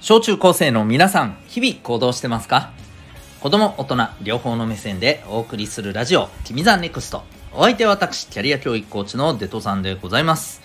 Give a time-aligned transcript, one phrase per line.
[0.00, 2.70] 小中高生の皆さん、日々行動してますか？
[3.40, 7.24] 子供、大人、両方の目線でお送りするラジオ、君 the NEXT。
[7.52, 10.62] お相手は私、キャリア教育コーチのデトさんでございます。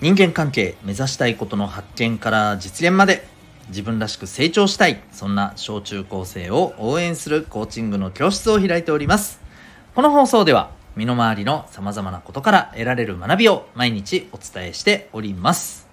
[0.00, 3.26] 人間関係、目指したいことの発見から実現まで、
[3.68, 9.40] 自分らしく成長したい、そんな小中高生を応援するコーチングの教室を開いております。
[9.94, 15.83] この放送では、身の回りの様々なことから得られる学びを毎日お伝えしております。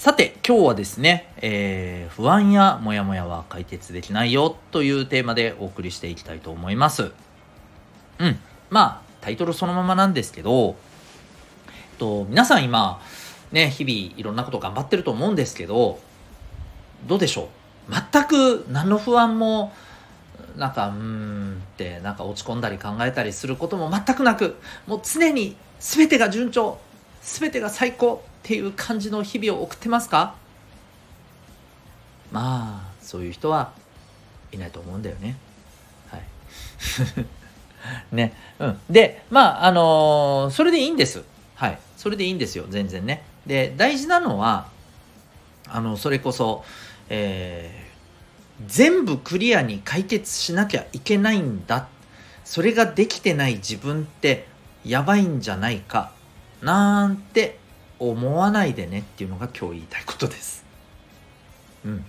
[0.00, 7.12] さて、今日はですね、えー、不安やモヤモヤは解決できないよというテーマでお送りしていきたいと思います。
[8.18, 8.38] うん。
[8.70, 10.76] まあ、タイトルそのままなんですけど、
[11.98, 13.02] と皆さん今、
[13.52, 16.00] ね、日々いろんなこと頑張ってると思うんですけど、
[17.06, 17.50] どうでしょ
[17.90, 17.92] う？
[17.92, 19.74] 全く何の不安も
[20.56, 24.56] なんかうーんってなんか落ち込んだり考えたりすることも全くなく
[24.86, 26.78] もう常に全てが順調
[27.20, 30.34] 全てが最高っていう感じの日々を送ってますか？
[32.32, 33.72] まあそういう人は
[34.52, 35.36] いないと思うんだよね。
[36.08, 36.22] はい。
[38.12, 38.34] ね。
[38.58, 38.80] うん。
[38.88, 41.22] でまああのー、それでいいんです。
[41.54, 41.78] はい。
[41.96, 42.66] それでいいんですよ。
[42.68, 43.22] 全然ね。
[43.46, 44.68] で大事なのは
[45.68, 46.64] あのそれこそ
[47.08, 47.90] えー
[48.66, 51.88] 全部クリアに解決しなきゃいけないんだ。
[52.44, 54.46] それができてない自分って
[54.84, 56.12] やばいんじゃないか。
[56.60, 57.59] なんて
[58.00, 60.64] 思わないでねっていうのが今日言いたいことです。
[61.84, 62.04] うん。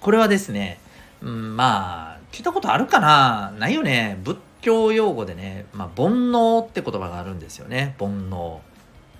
[0.00, 0.78] これはですね、
[1.22, 3.52] うん、まあ聞いたことあるかな？
[3.58, 4.18] ないよね。
[4.22, 7.94] 仏教用語でね、まあ、煩悩って言葉があるんですよね。
[7.98, 8.36] 煩悩。
[8.36, 8.60] わ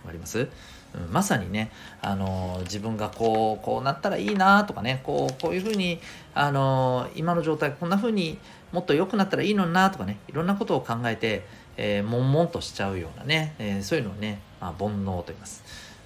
[0.07, 0.49] かります？
[0.95, 1.71] うん、まさにね、
[2.01, 6.01] あの自分がこうこうなったらいいなとかねこうこういうふうに、
[6.35, 8.39] あの今の状態こんなふうに
[8.73, 11.45] もっと良くなったらいいのになとかねいろんなことを考えて、
[11.77, 15.63] えー、悶々としちゃうようなね、えー、そういうのをね、まあ、煩悩と言います。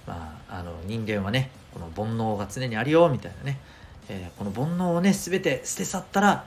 [0.07, 3.59] まあ、あの人間はねこの煩悩が常にあるよみたいなね、
[4.09, 6.45] えー、この煩悩をね全て捨て去ったら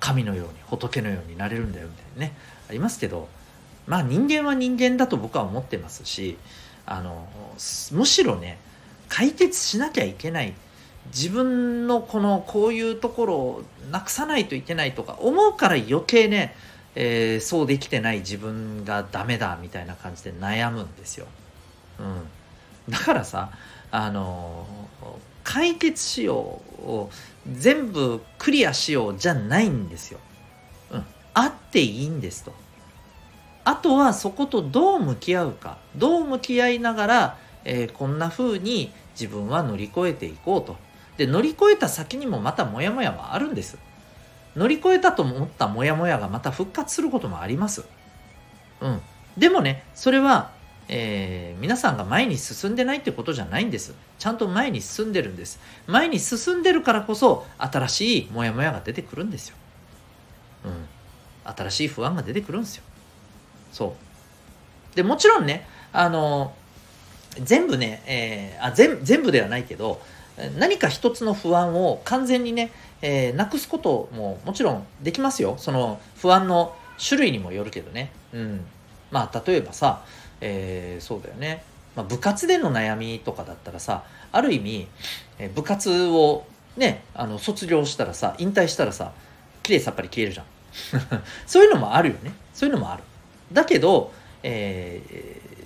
[0.00, 2.36] 神のように仏のようになれるんだよみたいなね
[2.68, 3.28] ありますけど
[3.86, 6.38] まあ人間は人間だと僕は思ってますし
[6.86, 7.28] あの
[7.92, 8.58] むしろね
[9.08, 10.54] 解決しなきゃいけない
[11.06, 16.54] 自分のこのこういうところをなくさないといけないとか思うから余計ね、
[17.00, 21.28] えー、そうできてない自分がダメだみたいな感じで悩むんですよ。
[22.00, 23.52] うん、だからさ
[23.92, 24.66] あの
[25.44, 27.10] 解決しようを
[27.48, 30.18] 全部クリアしようじゃないんですよ。
[30.90, 31.04] うん、
[31.34, 32.52] あっていいんですと。
[33.64, 40.76] あとはそことどう向き合うかどう向き合いながら、えー、こんな風に自分は乗り越えていこうと
[41.16, 43.78] で乗り越えた先にもまたモヤモヤはあるんです
[44.56, 47.84] 乗り越えたと思ったモヤモヤがまた復活することもあります。
[48.80, 49.00] うん。
[49.36, 50.50] でもねそれは、
[50.88, 53.94] えー、皆さんが前に進んでないってことじゃないんです。
[54.18, 55.60] ちゃんと前に進んでるんです。
[55.86, 59.56] 前に進んでるからこそ新しいモヤモヤが出てくるんですよ。
[60.64, 60.88] うん。
[61.44, 62.82] 新しい不安が出てくるんですよ。
[63.72, 63.96] そ
[64.92, 64.96] う。
[64.96, 66.54] でもちろんねあの
[67.40, 70.00] 全部ね、えー、あ全全部ではないけど
[70.58, 72.70] 何か一つの不安を完全にね、
[73.02, 75.56] えー、なくすことももちろんできますよ。
[75.58, 78.10] その不安の種類にもよるけどね。
[78.32, 78.64] うん。
[79.10, 80.02] まあ例えばさ、
[80.40, 81.64] えー、そうだよね、
[81.96, 84.86] まあ、部活での悩みとかだったらさある意味、
[85.38, 86.44] えー、部活を
[86.76, 89.12] ねあの卒業したらさ引退したらさ
[89.62, 90.46] きれいさっぱり消えるじゃん。
[91.46, 92.32] そういうのもあるよね。
[92.54, 93.02] そういうのもある。
[93.52, 94.12] だけど、
[94.42, 95.57] えー、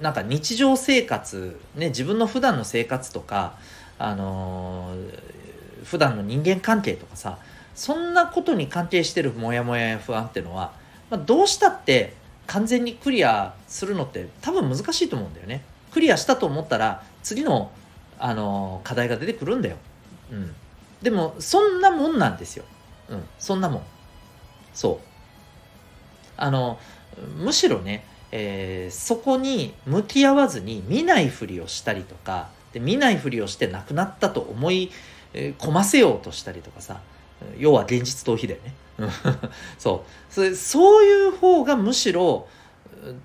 [0.00, 3.58] なんか日常生活、ね、自分の普段の生活とか、
[3.98, 7.38] あのー、普段の人間関係とかさ
[7.74, 10.72] そんなことに関係してるモヤモヤや不安っていうのは、
[11.10, 12.14] まあ、どうしたって
[12.46, 15.64] 完全にクリアするのって多分難しいと思うんだよね。
[15.92, 17.70] クリアしたと思ったら次の、
[18.18, 19.76] あのー、課題が出てくるんだよ。
[20.30, 20.54] うん、
[21.02, 22.64] でもそんなもんなんですよ。
[23.08, 23.82] うん、そんなもん。
[24.74, 25.06] そう。
[26.36, 26.78] あの
[27.36, 28.04] むしろね、
[28.36, 34.90] えー、そこに向き合わずに見ないふりをしたりとかで見ないふりをして亡くなったと思い
[35.32, 37.00] 込ませようとしたりとかさ
[37.58, 38.74] 要は現実逃避だよね。
[39.78, 40.32] そう。
[40.32, 42.48] そそういう方がむしろ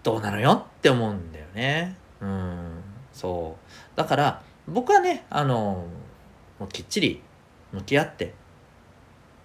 [0.03, 1.95] どうなのよって思うんだよね。
[2.21, 2.83] うん。
[3.11, 3.57] そ
[3.95, 3.97] う。
[3.97, 5.85] だから僕はねあの
[6.59, 7.21] もうきっちり
[7.71, 8.35] 向き合って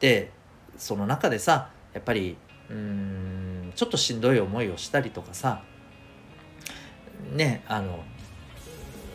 [0.00, 0.30] で
[0.76, 2.36] その中でさやっぱり
[2.68, 3.23] うん
[3.74, 5.62] ちょっとしんどい思いをしたりとかさ
[7.32, 8.02] ねあの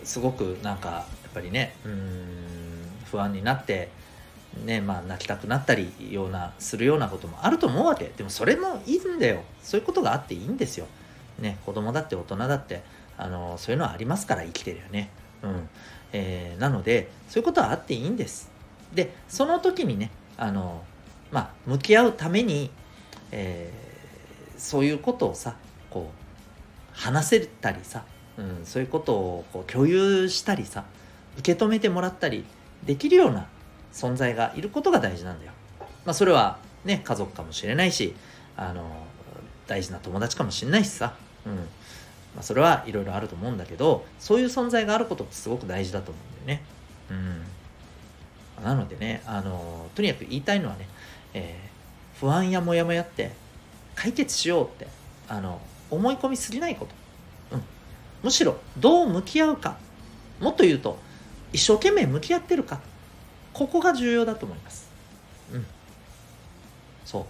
[0.04, 2.50] すごくなんかやっぱりねうん
[3.06, 3.90] 不安になって
[4.66, 8.12] ねまあ泣きたくなったりようなするようなこともあると思うわけ。
[8.18, 9.44] でもそれもいいんだよ。
[9.62, 10.88] そういうことがあっていいんですよ。
[11.40, 12.84] ね子供だって大人だって
[13.18, 15.10] あのそういうのはありますから生きてるよね。
[15.44, 15.70] うん。
[16.12, 18.50] えー、なのでそういうことはあっていいんです。
[18.94, 20.84] でその時にねあの
[21.32, 22.72] まあ向き合うために、
[23.32, 23.89] えー、
[24.60, 25.56] そういうことをさ
[25.90, 28.04] こう話せたりさ、
[28.38, 30.84] うん、そういうことをこう共有したりさ
[31.38, 32.44] 受け止めてもらったり
[32.86, 33.48] できるような
[33.94, 35.54] 存在がいることが大事なんだよ。
[36.06, 38.16] まあ、それはね家族かもしれないし
[38.56, 39.06] あの
[39.68, 41.16] 大事な友達かもしれないしさ、
[41.46, 41.62] うんま
[42.40, 46.66] あ、それはいろいろあると思うんだけどそういう存在があることってすごく大事だと思うんだよね。
[48.58, 50.88] うん、なのでねあのとにかく言いたいのはね、
[51.34, 53.32] えー、不安やモヤモヤって
[54.00, 54.88] 解決しようって
[55.28, 55.60] あの
[55.92, 56.88] 思い込みすぎないこ
[57.50, 57.64] と、うん、
[58.24, 59.78] むしろどう向き合うか。
[60.40, 60.98] もっと言うと
[61.52, 62.80] 一生懸命向き合ってるか。
[63.52, 64.90] ここが重要だと思います。
[65.54, 65.66] うん。
[67.04, 67.28] そ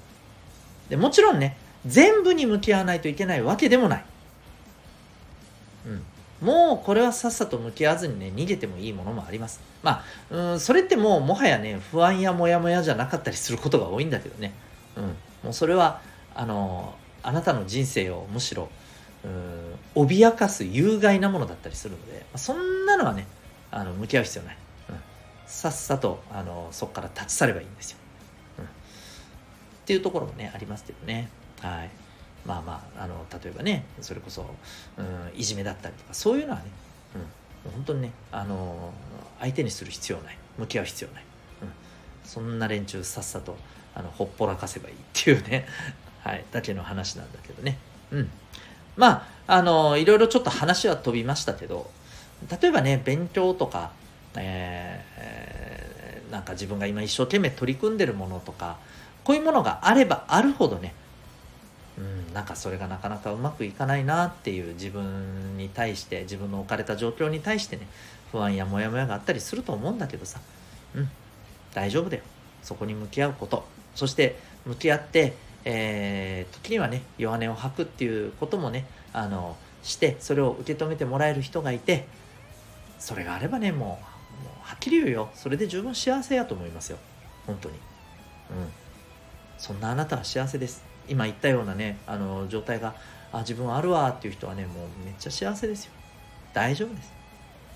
[0.87, 0.89] う。
[0.91, 1.57] でもちろんね
[1.87, 4.05] 全部に向き合わないといけないわけでもない。
[5.87, 6.03] うん。
[6.45, 9.59] もうこれはさっさと向き合わずにね逃げてもいいものもあります。
[9.81, 14.53] まあうんそれってもうもはやね不安やモヤモヤじゃなかったりすることが多いんだけどね。
[14.95, 15.03] うん。
[15.43, 16.01] もうそれは
[16.39, 18.69] あのあなたの人生をむしろ
[19.25, 23.27] うん脅かす有害なものだったりするので、そんなのはね
[23.71, 24.57] あの向き合う必要ない、
[24.89, 24.95] うん、
[25.45, 27.97] さっさとあのそこから立ち去ればいいんですよ、
[28.59, 28.67] うん、っ
[29.85, 31.29] ていうところもねありますけどね。
[31.59, 31.89] はい。
[32.45, 34.45] まあまああの例えばねそれこそ、
[34.97, 36.65] うん、いじめだったりとかそういうのはね、
[37.65, 38.93] うん、本当にねあの
[39.41, 40.37] 相手にする必要ない。
[40.57, 41.23] 向き合う必要ない、
[41.63, 41.69] うん、
[42.23, 43.57] そんな連中さっさと
[43.93, 45.65] あのほっぽらかせばいいっていうね。
[46.29, 47.79] はい、だけの話なんだけどね。
[48.11, 48.29] うん。
[48.95, 51.89] まあ、あの、いろいろちょっと話は飛びましたけど、
[52.61, 53.91] 例えばね、勉強とか、
[54.35, 58.77] えー、なんか自分が今一生懸命取り組んでるものとか、
[59.23, 60.93] こういうものがあればあるほどね、
[61.97, 67.87] うん、なんかそれがなかなかうまくいかないなっていう自分に対して、自分の置かれた状況に対してね、
[68.31, 70.39] 不安やモヤモヤがあったりすると思うんだけどさ、
[70.93, 71.09] うん、
[71.73, 72.23] 大丈夫だよ。
[72.61, 73.65] そこに向き合うこと。
[73.95, 74.37] そして
[74.67, 75.33] 向き合って、
[75.65, 82.05] えー、時にはね弱音を吐くっていうこともねあのしてそれを受け止めてもらえる人がいて
[82.97, 83.79] それがあればねもう
[84.43, 85.29] もうはっきり言うよ。
[85.33, 86.97] それで十分幸せやと思いますよ。
[87.45, 87.75] 本当に。
[87.75, 87.81] うん。
[89.57, 90.83] そんなあなたは幸せです。
[91.07, 92.93] 今言ったようなねあの状態が
[93.31, 95.91] あ自分はあるわっていう人はねもうめっちゃ幸せですよ。
[96.53, 97.11] 大丈夫です。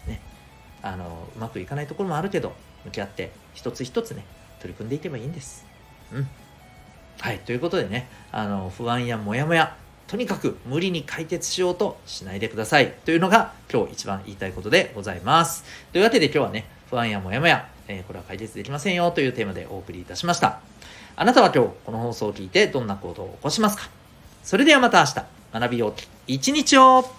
[0.07, 0.21] ね。
[0.81, 2.53] あのうまくいかないところもあるけど
[2.85, 4.23] 向き合って一つ一つね
[4.59, 5.65] 取り組んでいけばいいんです。
[6.13, 6.27] うん。
[7.19, 9.75] はい、ということでね、あの、不安やモヤモヤ、
[10.07, 12.91] とにかく無理に解決しようとしないでください。
[13.05, 15.63] というのが今日一番言いたいことでございます。
[15.91, 20.59] というわけで今日はね、不安やモヤモヤ、えー、これは解決できませんよというテーマでお送りいたしました。
[21.15, 23.89] あなたは今日この放送を聞いてどんな行動を起こしますか？
[24.43, 25.93] それではまた明日、学びよう
[26.27, 27.09] 一日を